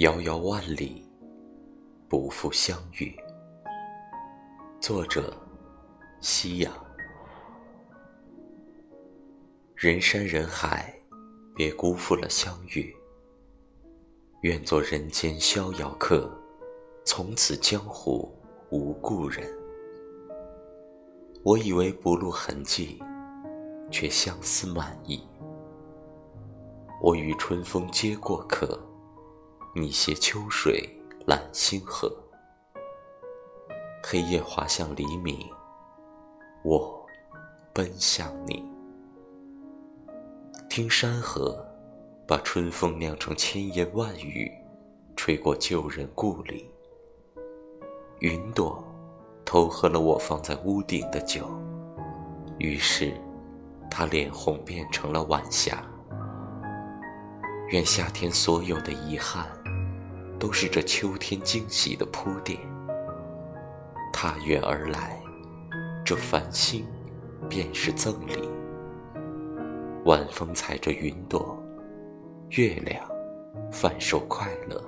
[0.00, 1.06] 遥遥万里，
[2.08, 3.14] 不负相遇。
[4.80, 5.36] 作者：
[6.22, 6.72] 夕阳。
[9.74, 10.98] 人山人海，
[11.54, 12.96] 别辜负了相遇。
[14.40, 16.32] 愿做人间逍遥客，
[17.04, 18.34] 从此江湖
[18.70, 19.46] 无故人。
[21.42, 22.98] 我以为不露痕迹，
[23.90, 25.22] 却相思满溢。
[27.02, 28.80] 我与春风皆过客。
[29.72, 30.88] 你携秋水
[31.28, 32.12] 揽星河，
[34.02, 35.48] 黑夜滑向黎明，
[36.64, 37.06] 我
[37.72, 38.68] 奔向你。
[40.68, 41.64] 听山河
[42.26, 44.50] 把春风酿成千言万语，
[45.14, 46.68] 吹过旧人故里。
[48.18, 48.82] 云朵
[49.44, 51.48] 偷喝了我放在屋顶的酒，
[52.58, 53.14] 于是
[53.88, 55.88] 他脸红变成了晚霞。
[57.70, 59.46] 愿夏天所有的遗憾。
[60.40, 62.58] 都是这秋天惊喜的铺垫。
[64.10, 65.20] 踏月而来，
[66.02, 66.86] 这繁星
[67.46, 68.48] 便是赠礼。
[70.06, 71.62] 晚风踩着云朵，
[72.52, 73.06] 月亮
[73.70, 74.82] 贩售快乐。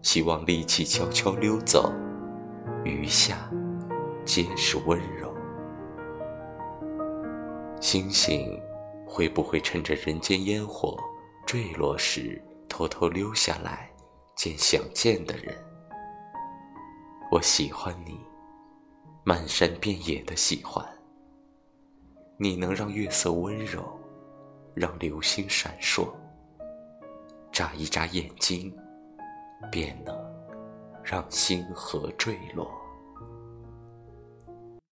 [0.00, 1.92] 希望力气悄悄溜走，
[2.84, 3.36] 余下
[4.24, 5.30] 皆是温柔。
[7.82, 8.58] 星星
[9.06, 10.96] 会不会趁着人间烟火
[11.52, 13.90] 坠落时，偷偷溜下来？
[14.34, 15.54] 见想见的人，
[17.30, 18.18] 我喜欢你，
[19.22, 20.82] 漫山遍野的喜欢。
[22.38, 23.84] 你能让月色温柔，
[24.74, 26.08] 让流星闪烁。
[27.52, 28.74] 眨一眨眼睛，
[29.70, 30.16] 便能
[31.04, 32.81] 让星河坠落。